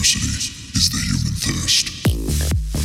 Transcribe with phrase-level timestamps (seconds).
[0.00, 2.81] is the human thirst.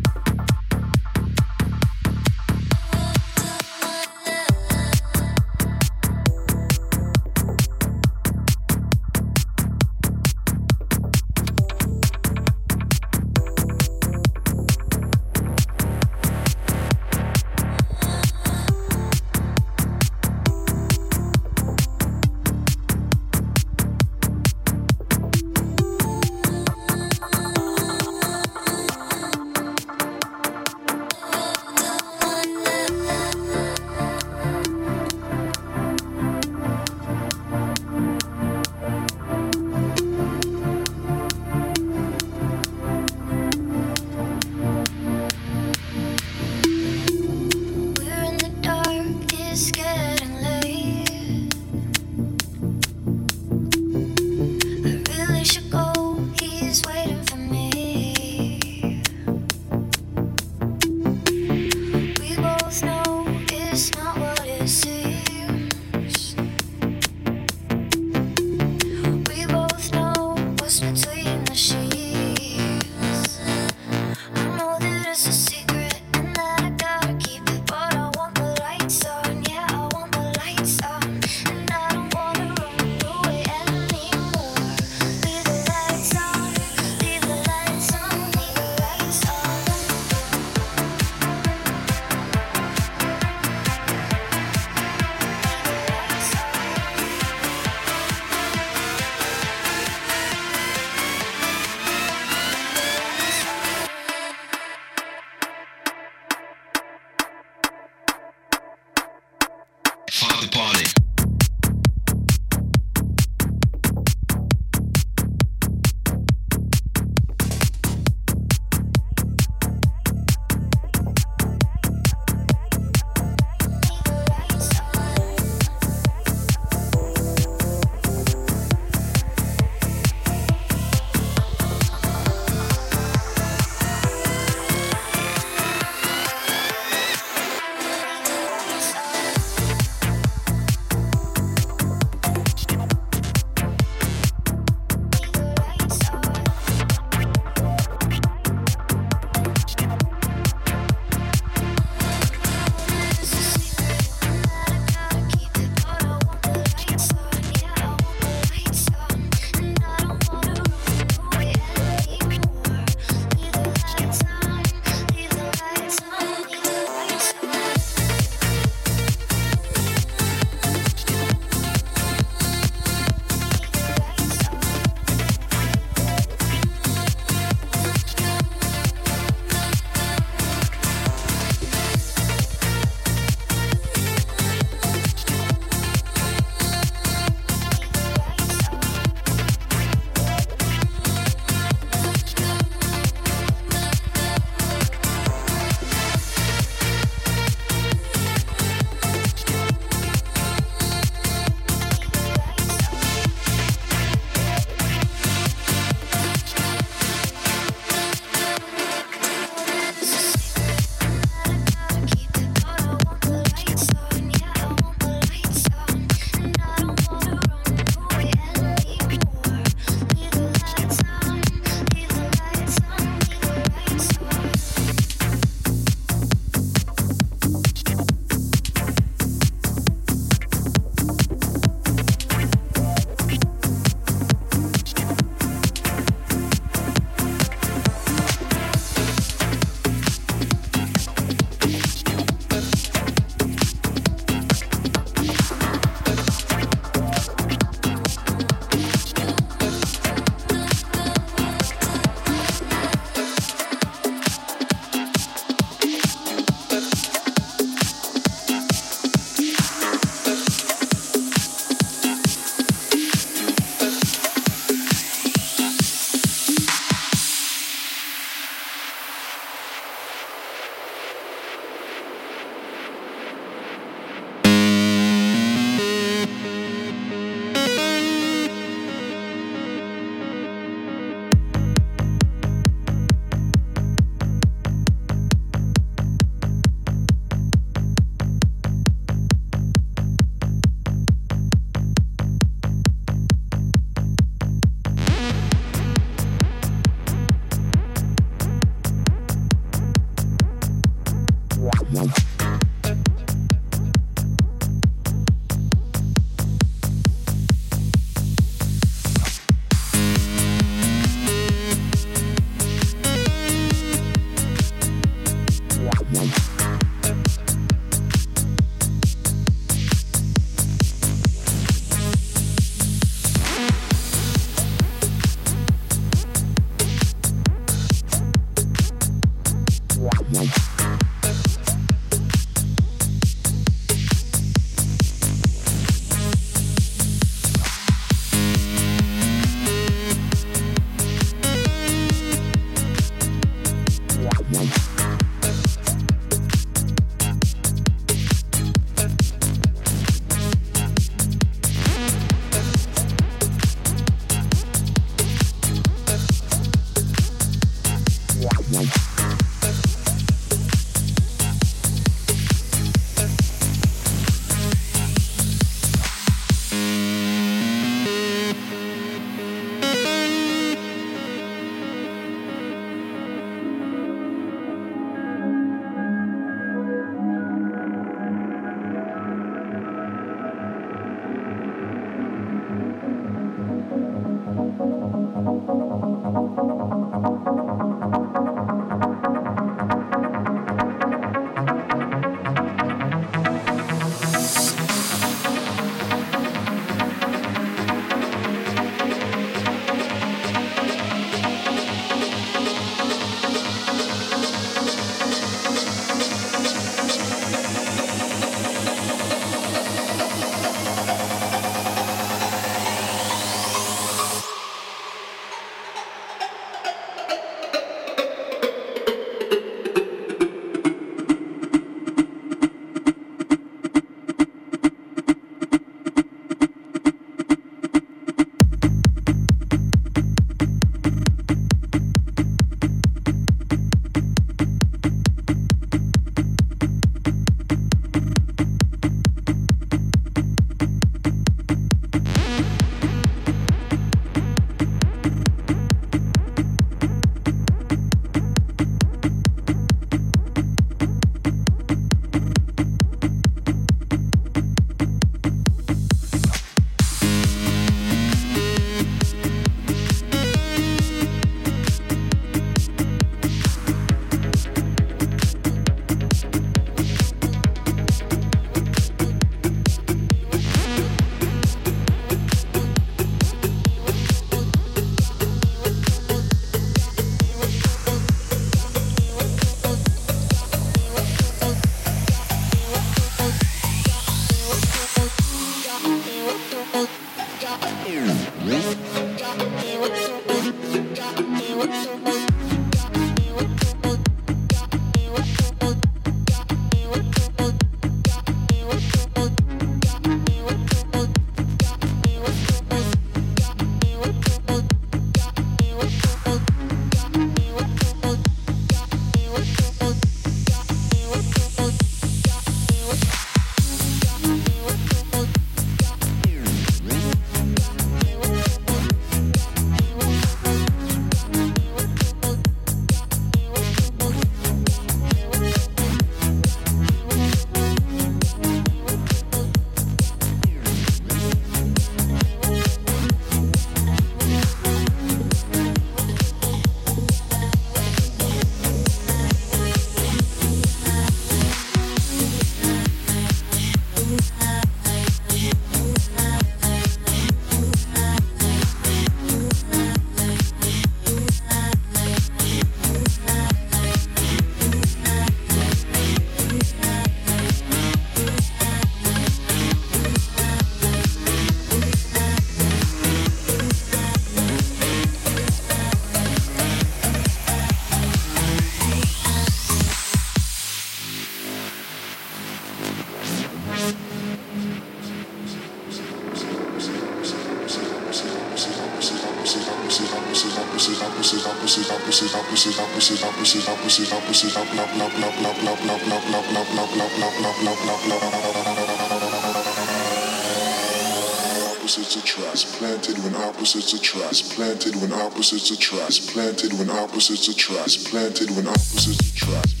[592.31, 598.69] opposites attract, planted when opposites attract, planted when opposites attract, planted when opposites attract, planted
[598.71, 600.00] when opposites attract.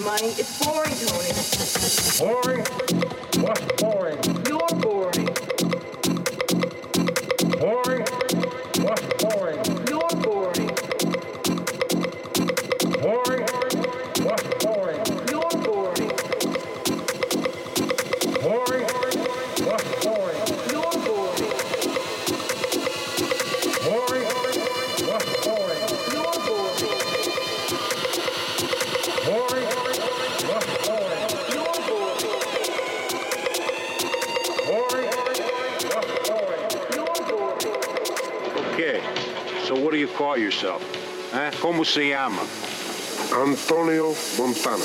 [0.00, 0.28] Money?
[0.38, 0.49] It's
[41.90, 42.42] se llama?
[43.32, 44.84] Antonio Montana.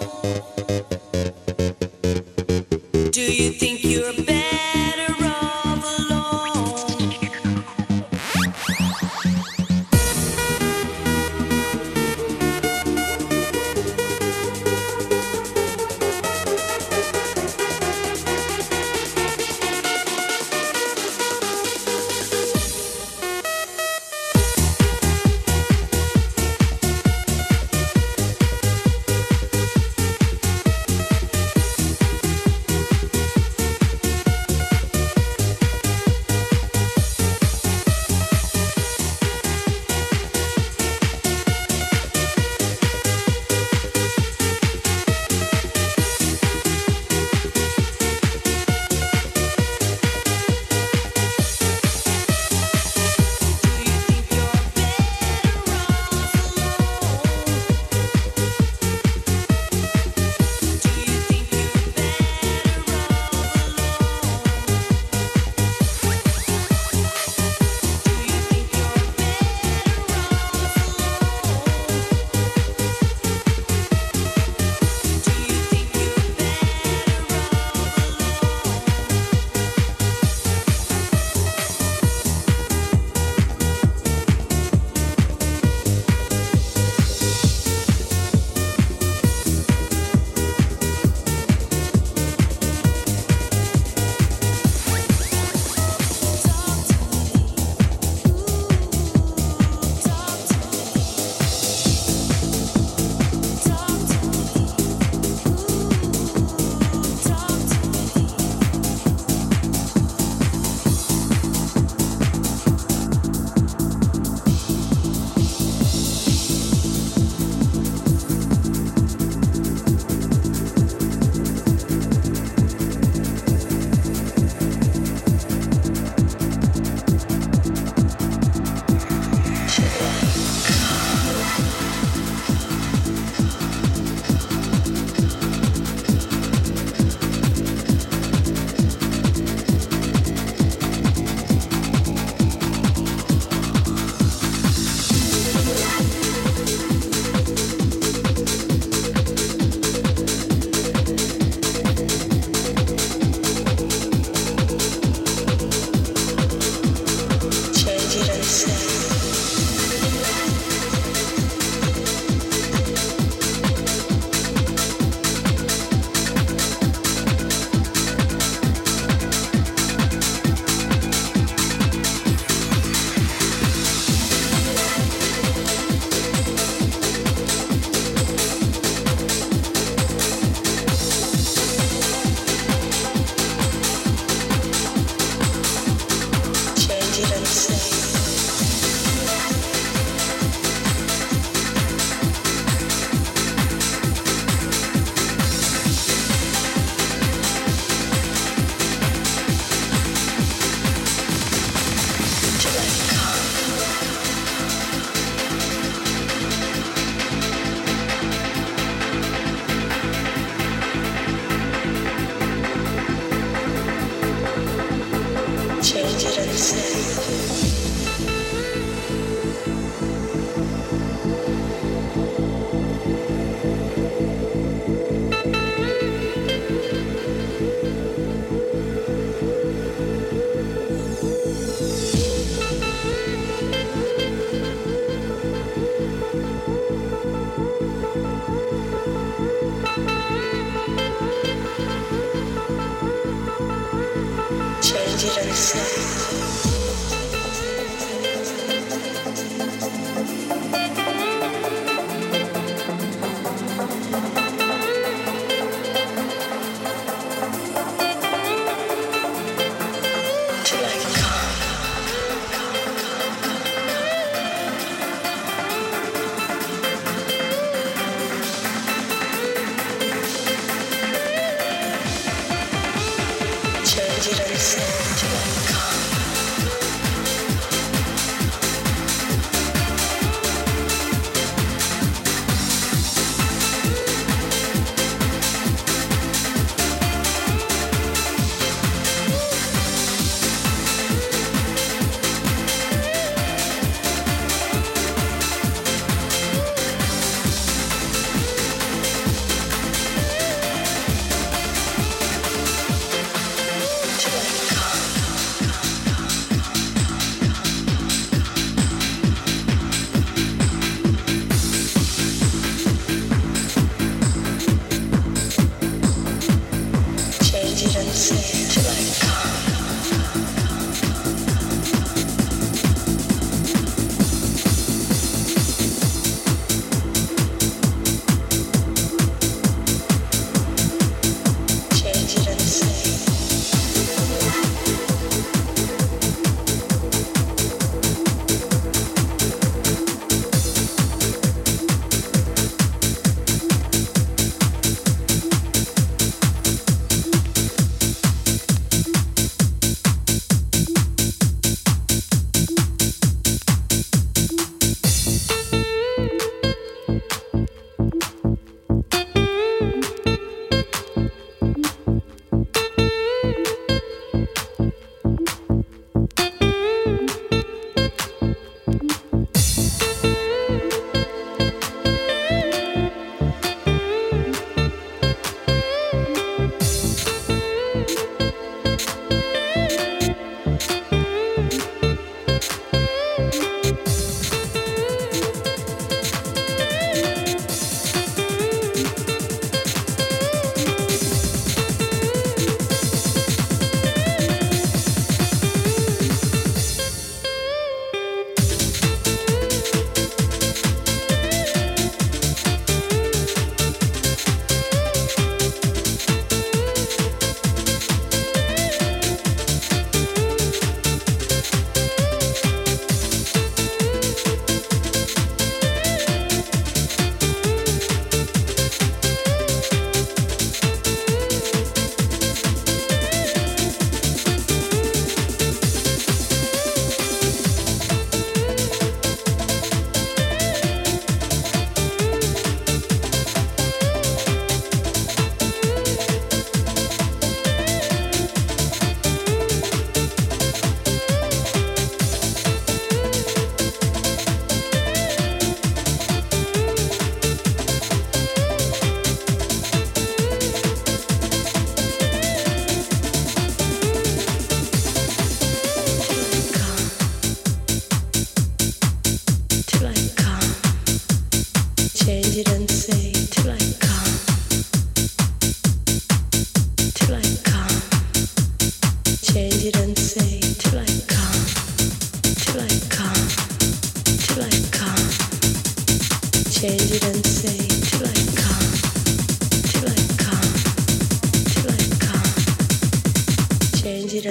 [0.00, 1.09] フフフ。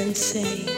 [0.10, 0.68] And say.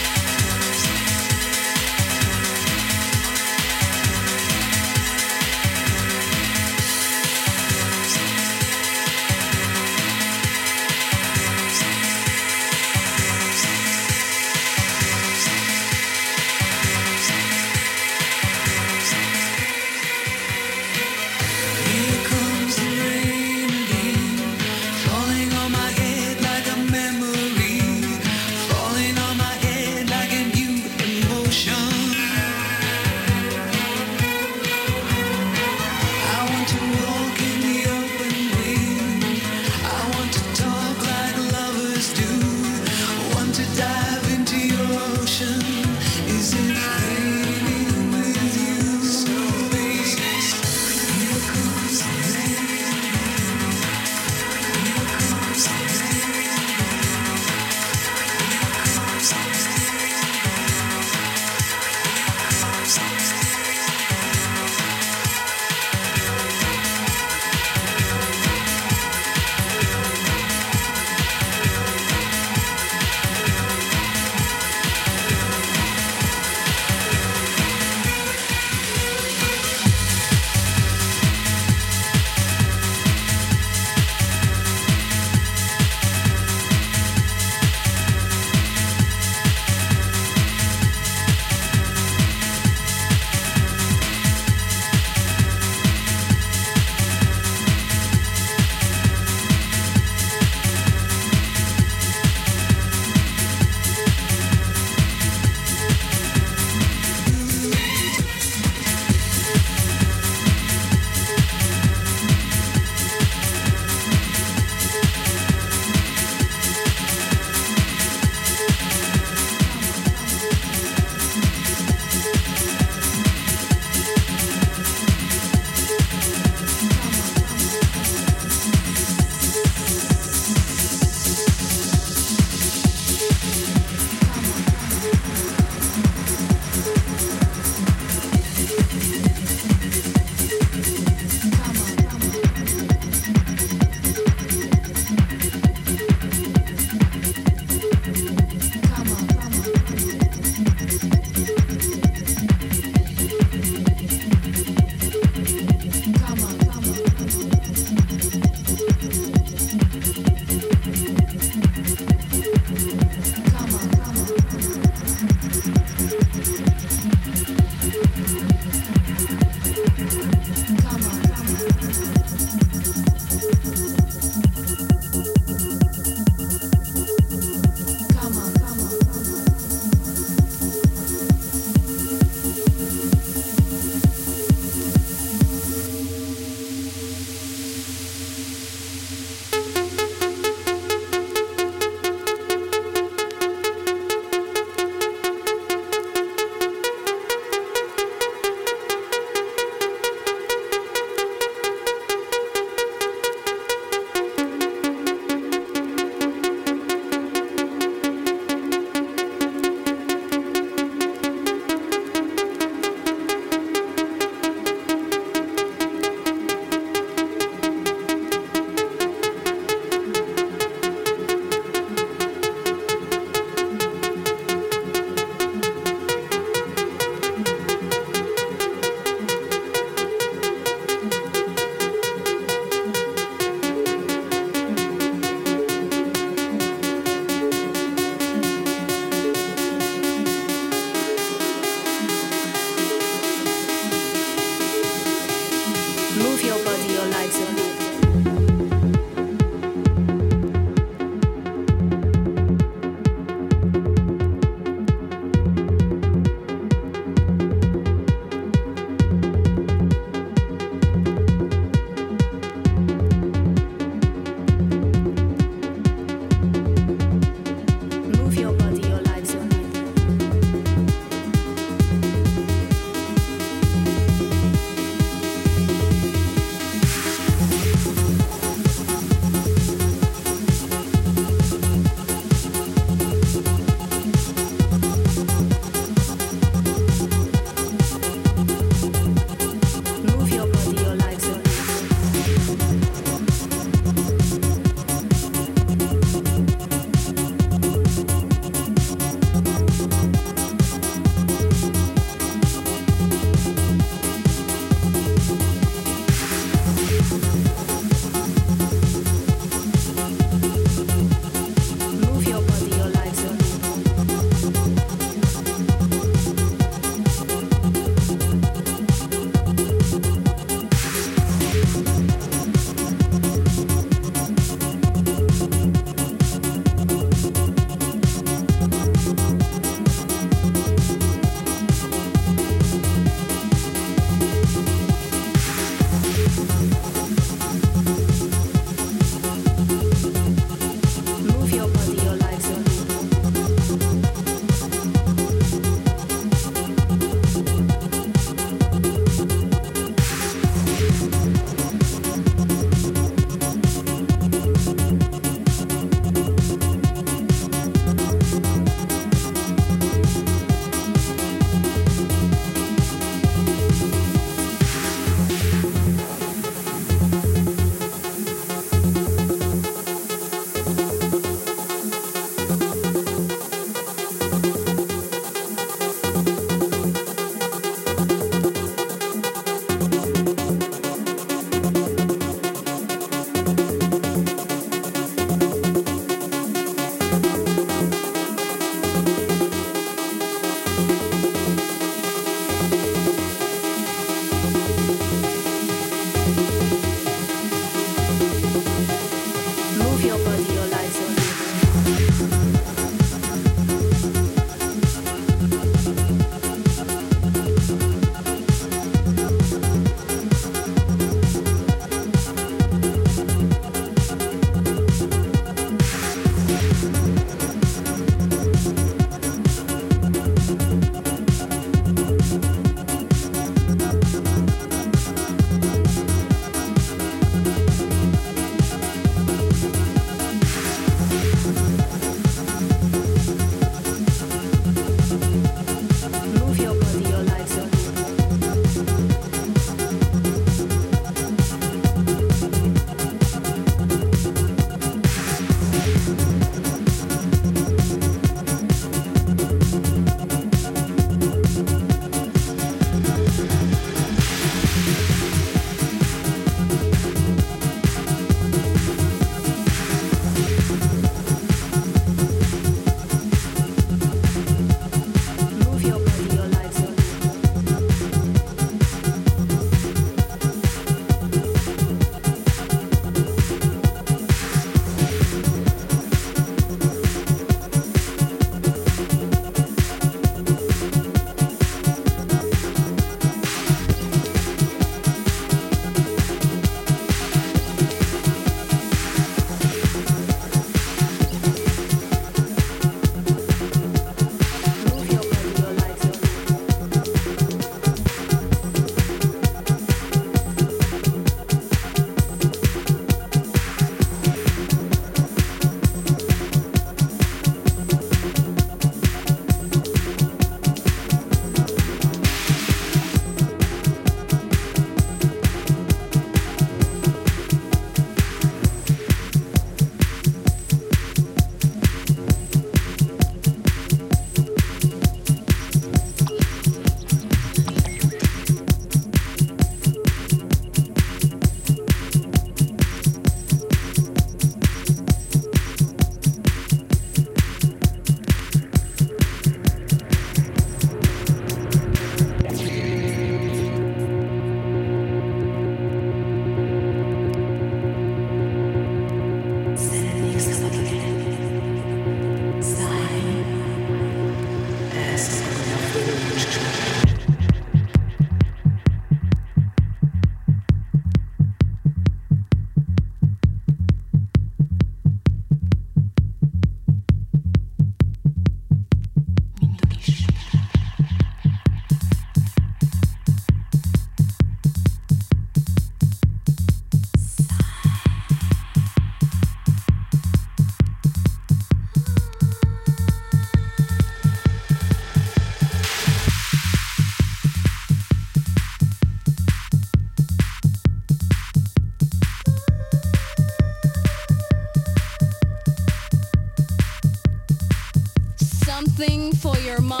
[599.71, 600.00] Your mind,